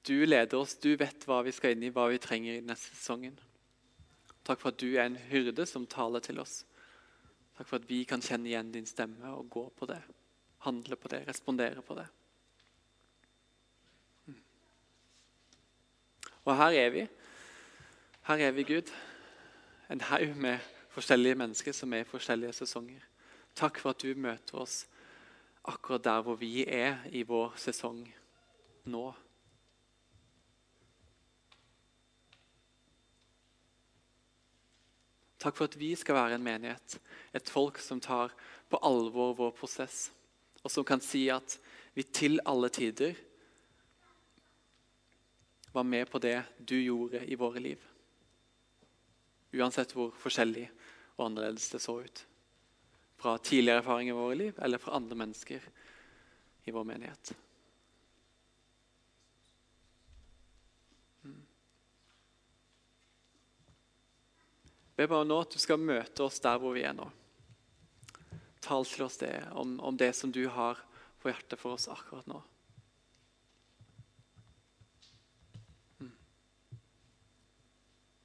[0.03, 2.97] Du leder oss, du vet hva vi skal inn i, hva vi trenger i neste
[2.97, 3.37] sesongen.
[4.43, 6.65] Takk for at du er en hyrde som taler til oss.
[7.55, 10.01] Takk for at vi kan kjenne igjen din stemme og gå på det.
[10.67, 12.09] Handle på det, respondere på det.
[16.43, 17.07] Og her er vi.
[18.27, 18.91] Her er vi, Gud
[19.93, 23.03] en haug med forskjellige mennesker som er i forskjellige sesonger.
[23.55, 24.87] Takk for at du møter oss
[25.69, 28.01] akkurat der hvor vi er i vår sesong
[28.89, 29.05] nå.
[35.43, 36.99] Takk for at vi skal være en menighet,
[37.35, 38.33] et folk som tar
[38.71, 40.07] på alvor vår prosess,
[40.63, 41.59] og som kan si at
[41.93, 43.19] vi til alle tider
[45.73, 47.92] var med på det du gjorde i våre liv.
[49.53, 50.67] Uansett hvor forskjellig
[51.19, 52.25] og annerledes det så ut.
[53.21, 55.65] Fra tidligere erfaringer i våre liv eller fra andre mennesker
[56.65, 57.33] i vår menighet.
[61.23, 61.43] Mm.
[64.97, 67.11] Be bare nå at du skal møte oss der hvor vi er nå.
[68.63, 70.81] Tal til oss det om, om det som du har
[71.23, 72.41] på hjertet for oss akkurat nå.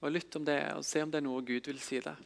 [0.02, 2.20] Og Lytt om det, og se om det er noe Gud vil si deg.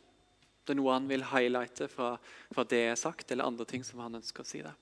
[0.61, 2.13] Det er noe han vil highlighte fra,
[2.51, 4.75] fra det jeg har sagt, eller andre ting som han ønsker å si deg.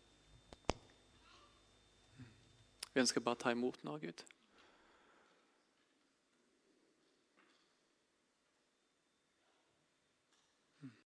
[2.89, 4.25] Vi ønsker bare å ta imot nå, Gud.